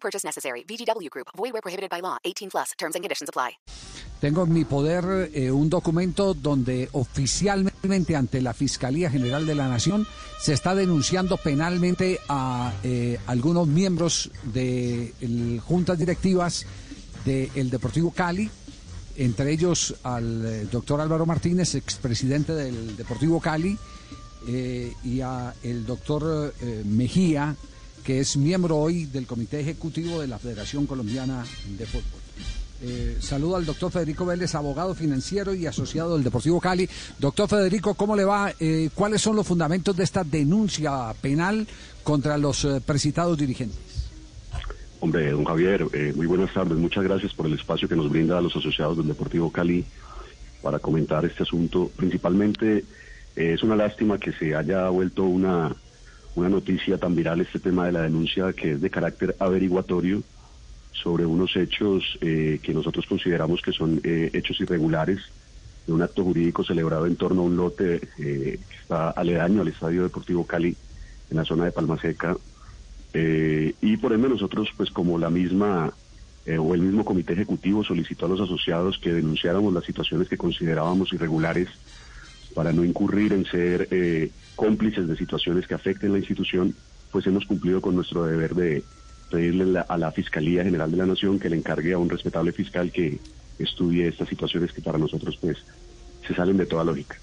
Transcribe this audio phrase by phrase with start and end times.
[0.00, 0.64] Purchase necessary.
[0.64, 1.28] VGW Group.
[1.36, 2.18] Void where prohibited by law.
[2.24, 2.72] 18 plus.
[2.78, 3.58] Terms and conditions apply.
[4.20, 9.68] Tengo en mi poder eh, un documento donde oficialmente ante la Fiscalía General de la
[9.68, 10.06] Nación
[10.40, 16.66] se está denunciando penalmente a eh, algunos miembros de el- juntas directivas
[17.24, 18.50] del Deportivo Cali,
[19.16, 23.78] entre ellos al eh, doctor Álvaro Martínez, expresidente del Deportivo Cali,
[24.48, 27.54] eh, y a el doctor eh, Mejía,
[28.04, 31.44] que es miembro hoy del Comité Ejecutivo de la Federación Colombiana
[31.78, 32.20] de Fútbol.
[32.80, 36.88] Eh, saludo al doctor Federico Vélez, abogado financiero y asociado del Deportivo Cali.
[37.18, 38.52] Doctor Federico, ¿cómo le va?
[38.60, 41.66] Eh, ¿Cuáles son los fundamentos de esta denuncia penal
[42.04, 43.88] contra los eh, precitados dirigentes?
[45.00, 46.76] Hombre, don Javier, eh, muy buenas tardes.
[46.76, 49.84] Muchas gracias por el espacio que nos brinda a los asociados del Deportivo Cali
[50.60, 51.88] para comentar este asunto.
[51.94, 52.84] Principalmente
[53.36, 55.74] eh, es una lástima que se haya vuelto una,
[56.38, 60.22] una noticia tan viral este tema de la denuncia que es de carácter averiguatorio
[60.92, 65.20] sobre unos hechos eh, que nosotros consideramos que son eh, hechos irregulares
[65.86, 69.68] de un acto jurídico celebrado en torno a un lote eh, que está aledaño al
[69.68, 70.76] Estadio Deportivo Cali
[71.30, 72.36] en la zona de Palma Seca.
[73.14, 75.92] Eh, y por ende nosotros, pues como la misma
[76.44, 80.36] eh, o el mismo comité ejecutivo solicitó a los asociados que denunciáramos las situaciones que
[80.36, 81.68] considerábamos irregulares
[82.58, 86.74] para no incurrir en ser eh, cómplices de situaciones que afecten la institución,
[87.12, 88.82] pues hemos cumplido con nuestro deber de
[89.30, 92.50] pedirle la- a la Fiscalía General de la Nación que le encargue a un respetable
[92.50, 93.20] fiscal que
[93.60, 95.56] estudie estas situaciones que para nosotros pues
[96.26, 97.16] se salen de toda lógica.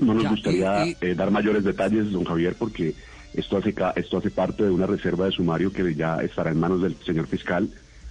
[0.00, 2.96] No nos Ya, gustaría y- y- eh, dar mayores detalles, don Javier, porque
[3.34, 6.82] esto hace, esto hace parte de una reserva de sumario que ya estará en manos
[6.82, 7.70] del señor fiscal.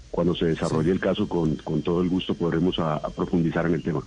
[0.09, 3.74] Cuando se desarrolle el caso, con, con todo el gusto podremos a- a profundizar en
[3.74, 4.03] el tema.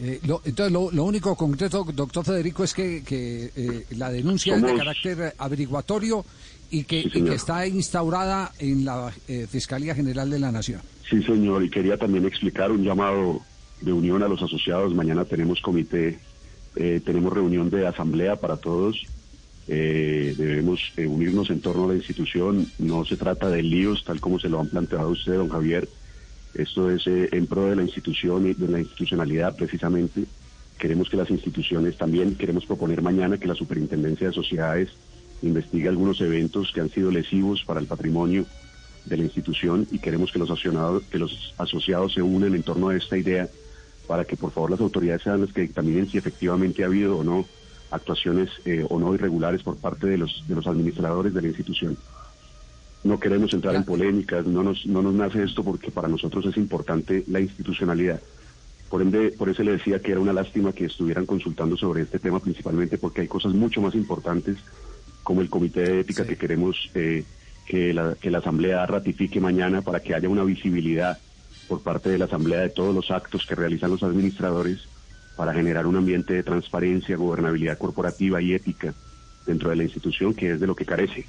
[0.00, 4.54] Eh, lo- entonces, lo, lo único concreto, doctor Federico, es que, que, eh, la denuncia
[4.56, 6.24] es de carácter averiguatorio
[6.70, 7.28] y que, Sí, y señor.
[7.30, 10.80] que está instaurada en la eh, Fiscalía General de la Nación.
[11.08, 13.40] Sí, señor, y quería también explicar un llamado
[13.80, 14.94] de unión a los asociados.
[14.94, 16.18] Mañana tenemos comité,
[16.76, 19.04] eh, tenemos reunión de asamblea para todos.
[19.66, 22.66] Debemos unirnos en torno a la institución.
[22.78, 25.88] No se trata de líos, tal como se lo han planteado usted, don Javier.
[26.58, 30.24] Esto es eh, en pro de la institución y de la institucionalidad, precisamente.
[30.76, 34.88] Queremos que las instituciones también, queremos proponer mañana que la Superintendencia de Sociedades
[35.40, 38.44] investigue algunos eventos que han sido lesivos para el patrimonio
[39.04, 42.88] de la institución y queremos que los asociados, que los asociados se unan en torno
[42.88, 43.48] a esta idea
[44.08, 47.22] para que por favor las autoridades sean las que dictaminen si efectivamente ha habido o
[47.22, 47.46] no
[47.92, 51.96] actuaciones eh, o no irregulares por parte de los administradores de la institución.
[53.04, 56.56] No queremos entrar en polémicas, no nos, no nos nace esto porque para nosotros es
[56.56, 58.20] importante la institucionalidad.
[58.90, 62.18] Por ende, por eso le decía que era una lástima que estuvieran consultando sobre este
[62.18, 64.56] tema, principalmente porque hay cosas mucho más importantes,
[65.22, 66.30] como el comité de ética Sí.
[66.30, 67.24] que queremos eh,
[67.66, 71.18] que, la, que la Asamblea ratifique mañana para que haya una visibilidad
[71.68, 74.88] por parte de la Asamblea de todos los actos que realizan los administradores
[75.36, 78.94] para generar un ambiente de transparencia, gobernabilidad corporativa y ética
[79.46, 81.26] dentro de la institución, que es de lo que carece.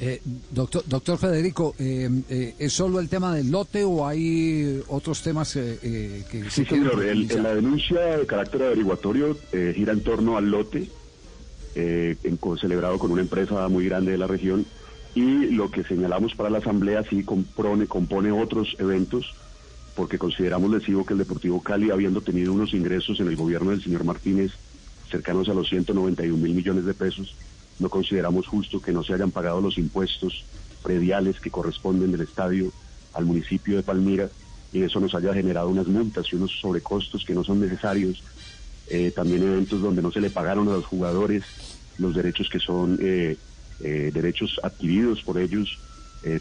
[0.00, 0.20] Eh,
[0.52, 5.56] doctor, doctor Federico, eh, eh, ¿es solo el tema del lote o hay otros temas
[5.56, 7.02] eh, eh, que Sí, se señor.
[7.04, 9.36] El- la denuncia de carácter averiguatorio
[9.74, 10.88] gira en torno al lote
[11.74, 14.66] en- celebrado con una empresa muy grande de la región
[15.14, 19.34] y lo que señalamos para la Asamblea sí compone, compone otros eventos
[19.96, 23.82] porque consideramos lesivo que el Deportivo Cali, habiendo tenido unos ingresos en el gobierno del
[23.82, 24.52] señor Martínez
[25.10, 27.34] cercanos a los 191 mil millones de pesos,
[27.78, 30.44] no consideramos justo que no se hayan pagado los impuestos
[30.82, 32.72] prediales que corresponden del estadio
[33.14, 34.28] al municipio de Palmira
[34.72, 38.22] y eso nos haya generado unas multas y unos sobrecostos que no son necesarios.
[38.88, 41.44] Eh, también eventos donde no se le pagaron a los jugadores
[41.98, 43.36] los derechos que son eh,
[43.80, 45.78] eh, derechos adquiridos por ellos.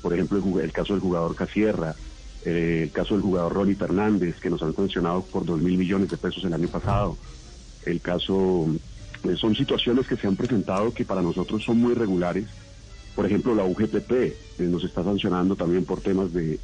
[0.01, 1.95] Por ejemplo, el, el caso del jugador Casierra,
[2.43, 6.17] el caso del jugador Ronnie Fernández, que nos han sancionado por dos mil millones de
[6.17, 7.15] pesos el año pasado.
[7.85, 8.67] El caso,
[9.27, 12.45] eh, son situaciones que se han presentado que para nosotros son muy regulares.
[13.15, 16.59] Por ejemplo, la UGPP eh, nos está sancionando también por temas de,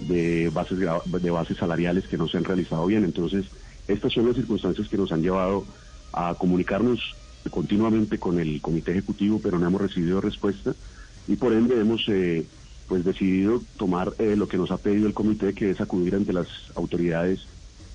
[0.00, 3.04] de bases de bases salariales que no se han realizado bien.
[3.04, 3.46] Entonces,
[3.88, 5.64] estas son las circunstancias que nos han llevado
[6.12, 7.14] a comunicarnos
[7.50, 10.74] continuamente con el comité ejecutivo, pero no hemos recibido respuesta.
[11.28, 12.46] y por ende hemos eh,
[12.88, 16.32] pues decidido tomar eh, lo que nos ha pedido el comité, que es acudir ante
[16.32, 17.46] las autoridades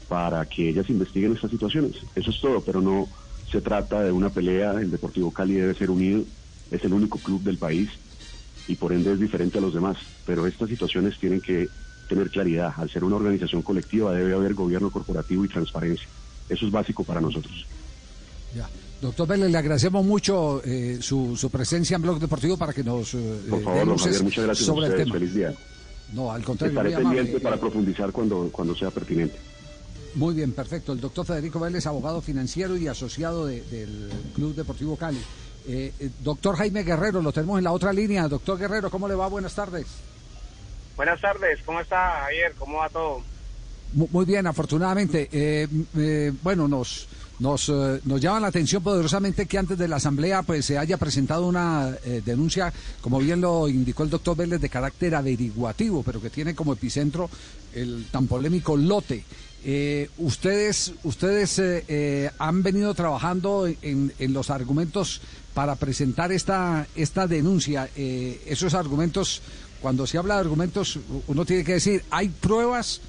[0.10, 1.96] para que ellas investiguen estas situaciones.
[2.16, 3.08] Eso es todo, pero no
[3.52, 6.24] se trata de una pelea, el Deportivo Cali debe ser unido,
[6.72, 7.90] es el único club del país
[8.68, 11.68] y por ende es diferente a los demás, pero estas situaciones tienen que
[12.08, 16.08] tener claridad, al ser una organización colectiva debe haber gobierno corporativo y transparencia,
[16.50, 17.66] eso es básico para nosotros.
[18.56, 18.70] Ya.
[19.02, 23.16] Doctor Vélez, le agradecemos mucho eh, su, su, presencia en Blog Deportivo para que nos
[23.16, 25.00] eh, Por favor, don Javier, muchas gracias sobre a ustedes.
[25.00, 25.20] el tema.
[25.20, 25.54] Feliz día.
[26.14, 29.40] No, al contrario, Estaré pendiente para profundizar cuando, cuando sea pertinente.
[30.16, 30.92] Muy bien, perfecto.
[30.92, 35.22] El doctor Federico Vélez, abogado financiero y asociado de- del Club Deportivo Cali.
[35.68, 38.28] Eh, eh, doctor Jaime Guerrero, lo tenemos en la otra línea.
[38.28, 39.28] Doctor Guerrero, ¿cómo le va?
[39.28, 39.86] Buenas tardes.
[40.98, 42.54] Buenas tardes, ¿cómo está Javier?
[42.60, 43.22] ¿Cómo va todo?
[43.94, 45.30] Mu- Muy bien, afortunadamente.
[45.32, 45.68] Eh,
[45.98, 47.08] eh, bueno, nos
[47.42, 50.98] nos, eh, nos llama la atención poderosamente que antes de la asamblea pues se haya
[50.98, 52.72] presentado una eh, denuncia,
[53.02, 57.30] como bien lo indicó el doctor Vélez, de carácter averiguativo, pero que tiene como epicentro
[57.74, 59.26] el tan polémico lote.
[59.64, 61.62] Eh, ustedes ustedes
[62.38, 65.22] han venido trabajando en, en los argumentos
[65.56, 67.90] para presentar esta esta denuncia.
[67.96, 69.42] Esos argumentos,
[69.82, 73.02] cuando se habla de argumentos, uno tiene que decir, ¿hay pruebas?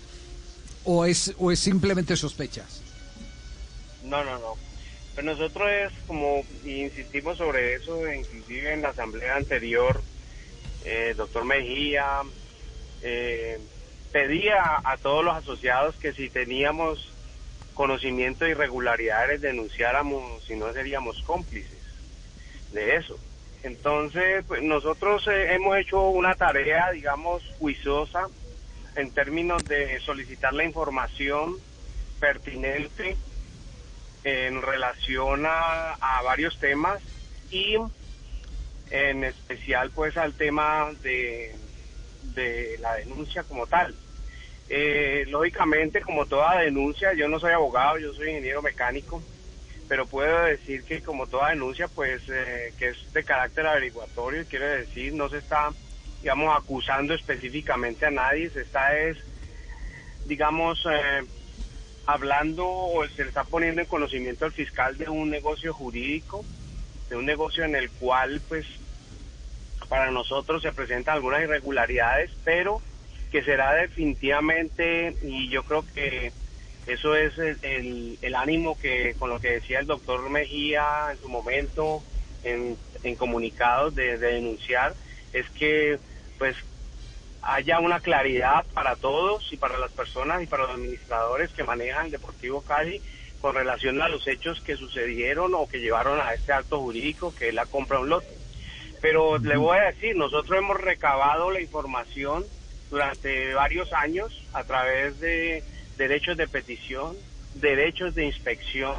[0.84, 2.81] o es o es simplemente sospechas?
[4.12, 4.56] No, no, no.
[5.14, 10.02] Pues nosotros es como insistimos sobre eso, inclusive en la asamblea anterior,
[10.84, 12.20] eh, doctor Mejía
[13.00, 13.58] eh,
[14.12, 17.10] pedía a todos los asociados que si teníamos
[17.72, 21.80] conocimiento de irregularidades denunciáramos, si no seríamos cómplices
[22.72, 23.18] de eso.
[23.62, 28.28] Entonces, pues nosotros eh, hemos hecho una tarea, digamos, juiciosa
[28.94, 31.56] en términos de solicitar la información
[32.20, 33.16] pertinente
[34.24, 37.02] en relación a, varios temas
[37.50, 37.76] y
[38.90, 41.54] en especial pues al tema de,
[42.34, 43.94] de la denuncia como tal.
[44.68, 49.22] Eh, lógicamente, como toda denuncia, yo no soy abogado, yo soy ingeniero mecánico,
[49.86, 54.78] pero puedo decir que como toda denuncia, pues eh, que es de carácter averiguatorio, quiere
[54.78, 55.70] decir, no se está,
[56.22, 59.18] digamos, acusando específicamente a nadie, se está es,
[60.24, 61.22] digamos, eh,
[62.06, 66.44] hablando o se le está poniendo en conocimiento al fiscal de un negocio jurídico,
[67.08, 68.66] de un negocio en el cual, pues,
[69.88, 72.80] para nosotros se presentan algunas irregularidades, pero
[73.30, 76.32] que será definitivamente, y yo creo que
[76.86, 81.28] eso es el, el, ánimo que con lo que decía el doctor Mejía en su
[81.28, 82.02] momento
[82.42, 84.94] en, en comunicados de denunciar,
[85.32, 85.98] es que
[86.38, 86.56] pues
[87.42, 92.10] haya una claridad para todos y para las personas y para los administradores que manejan
[92.10, 93.00] Deportivo Cali
[93.40, 97.48] con relación a los hechos que sucedieron o que llevaron a este acto jurídico que
[97.48, 98.38] es la compra de un lote.
[99.00, 102.44] Pero le voy a decir, nosotros hemos recabado la información
[102.88, 105.64] durante varios años a través de
[105.96, 107.16] derechos de petición,
[107.54, 108.94] derechos de inspección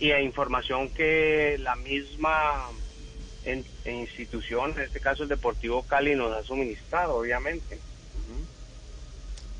[0.00, 2.68] y a información que la misma
[3.44, 7.78] en, en institución, en este caso el Deportivo Cali, nos ha suministrado, obviamente.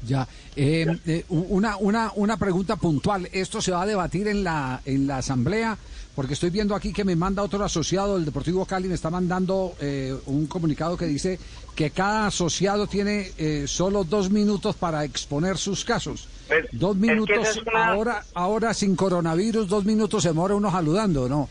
[0.07, 3.29] Ya, eh, eh, una, una, una pregunta puntual.
[3.33, 5.77] ¿Esto se va a debatir en la, en la asamblea?
[6.15, 9.75] Porque estoy viendo aquí que me manda otro asociado del Deportivo Cali, me está mandando
[9.79, 11.39] eh, un comunicado que dice
[11.75, 16.29] que cada asociado tiene eh, solo dos minutos para exponer sus casos.
[16.49, 20.31] Pues, dos es que minutos, esa es una- ahora, ahora sin coronavirus, dos minutos se
[20.31, 21.49] demora uno saludando, ¿no?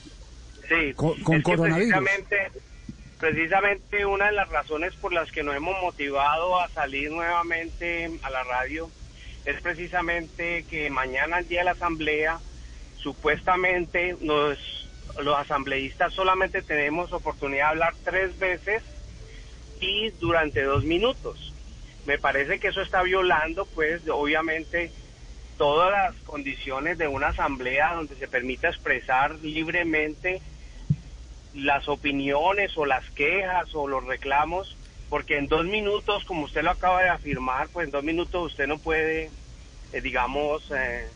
[0.70, 1.92] Sí, Con- coronavirus.
[1.92, 2.52] Precisamente,
[3.20, 8.30] precisamente una de las razones por las que nos hemos motivado a salir nuevamente a
[8.30, 8.90] la radio
[9.46, 12.40] es precisamente que mañana, el día de la asamblea,
[12.98, 14.60] supuestamente los,
[15.20, 18.84] los asambleístas solamente tenemos oportunidad de hablar tres veces
[19.82, 21.54] y durante dos minutos.
[22.06, 24.92] Me parece que eso está violando, pues, obviamente,
[25.58, 30.42] todas las condiciones de una asamblea donde se permita expresar libremente
[31.64, 34.78] las opiniones o las quejas o los reclamos,
[35.10, 38.68] porque en dos minutos, como usted lo acaba de afirmar, pues en dos minutos usted
[38.68, 39.32] no puede,
[39.94, 41.08] eh, digamos, eh,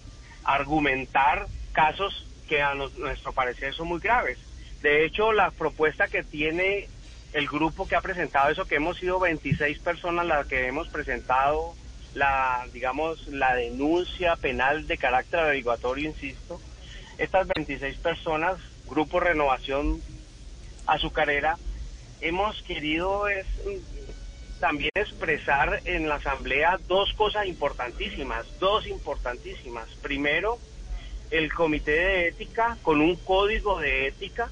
[0.44, 4.38] argumentar casos que a nos- nuestro parecer son muy graves.
[4.82, 6.90] De hecho, la propuesta que tiene
[7.34, 11.76] el grupo que ha presentado eso, que hemos sido 26 personas las que hemos presentado
[12.14, 16.62] la, digamos, la denuncia penal de carácter averiguatorio, insisto,
[17.18, 20.04] estas 26 personas, Grupo Renovación
[20.86, 21.58] Azucarera,
[22.22, 23.46] hemos querido es,
[24.60, 29.90] también expresar en la asamblea dos cosas importantísimas, dos importantísimas.
[30.02, 30.58] Primero,
[31.32, 34.50] el comité de ética con un código de ética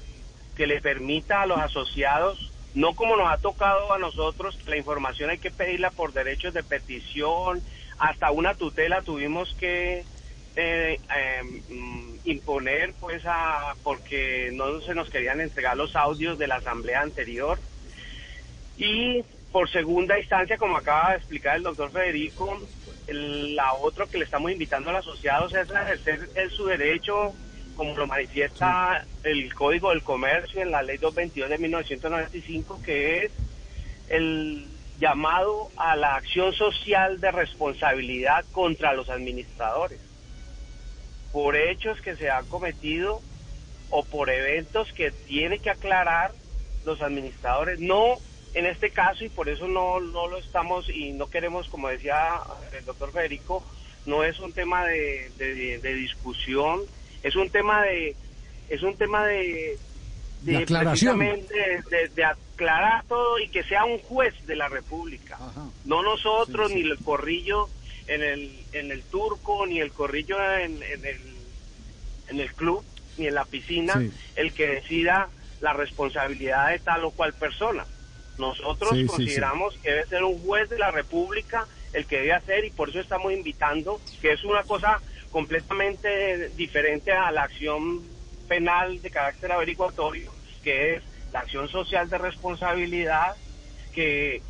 [0.56, 5.30] que le permita a los asociados no como nos ha tocado a nosotros, la información
[5.30, 7.62] hay que pedirla por derechos de petición,
[7.98, 10.04] hasta una tutela tuvimos que
[10.56, 16.56] eh, em, imponer, pues, a, porque no se nos querían entregar los audios de la
[16.56, 17.58] asamblea anterior.
[18.76, 22.60] Y por segunda instancia, como acaba de explicar el doctor Federico,
[23.08, 27.34] la otra que le estamos invitando a los asociados es a ejercer su derecho
[27.76, 33.32] como lo manifiesta el Código del Comercio en la Ley 222 de 1995, que es
[34.08, 34.66] el
[35.00, 40.11] llamado a la acción social de responsabilidad contra los administradores
[41.32, 43.20] por hechos que se han cometido
[43.90, 46.32] o por eventos que tiene que aclarar
[46.84, 47.80] los administradores.
[47.80, 48.16] No
[48.54, 52.40] en este caso, y por eso no, no lo estamos y no queremos, como decía
[52.76, 53.64] el doctor Federico,
[54.04, 56.82] no es un tema de, de discusión
[57.22, 58.16] es un tema de
[58.68, 59.78] es un tema de
[60.42, 61.20] de, aclaración.
[61.20, 65.38] de, aclarar todo y que sea un juez de la República
[65.84, 67.68] no nosotros ni el corrillo
[68.06, 71.20] en el en el turco ni el corrillo en, el
[72.28, 72.84] en el club
[73.18, 74.02] ni en la piscina
[74.36, 75.28] el que decida
[75.60, 77.86] la responsabilidad de tal o cual persona.
[78.38, 82.70] Nosotros consideramos que debe ser un juez de la República el que debe hacer y
[82.70, 88.02] por eso estamos invitando que es una cosa completamente diferente a la acción
[88.48, 90.32] penal de carácter averiguatorio,
[90.62, 93.36] que es la acción social de responsabilidad
[93.94, 94.42] que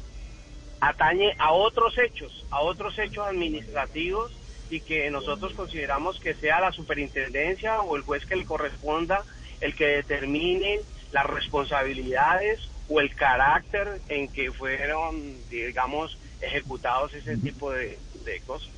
[0.83, 4.33] atañe a otros hechos, a otros hechos administrativos
[4.69, 9.23] y que nosotros consideramos que sea la superintendencia o el juez que le corresponda
[9.61, 10.81] el que determine
[11.13, 17.97] las responsabilidades o el carácter en que fueron, digamos, ejecutados ese tipo de,
[18.45, 18.69] cosas.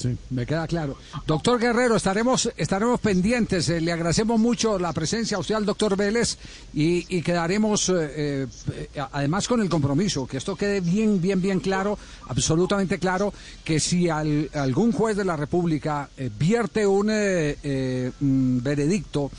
[0.00, 0.96] Sí, me queda claro.
[1.26, 3.68] Doctor Guerrero, estaremos estaremos pendientes.
[3.68, 6.38] Eh, le agradecemos mucho la presencia a usted al doctor Vélez
[6.72, 11.98] y, quedaremos eh, eh, además con el compromiso, que esto quede bien, bien, bien claro,
[12.28, 19.30] absolutamente claro, que si algún juez de la República vierte un veredicto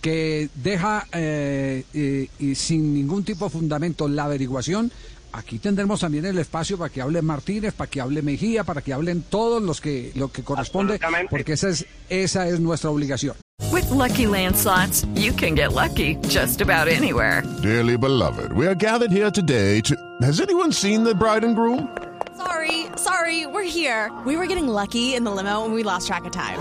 [0.00, 4.90] que deja sin ningún tipo de fundamento la averiguación,
[5.32, 8.92] aquí tendremos también el espacio para que hable Martínez, para que hable Mejía, para que
[8.92, 13.36] hablen todos los que lo que corresponde, porque esa es esa es nuestra obligación.
[13.72, 17.42] With lucky landslots, you can get lucky just about anywhere.
[17.62, 19.94] Dearly beloved, we are gathered here today to.
[20.22, 21.88] Has anyone seen the bride and groom?
[22.36, 24.10] Sorry, sorry, we're here.
[24.24, 26.58] We were getting lucky in the limo and we lost track of time.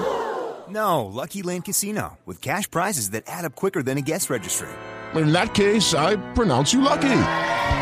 [0.70, 4.68] No, Lucky Land Casino with cash prizes that add up quicker than a guest registry.
[5.16, 7.10] In that case, I pronounce you lucky.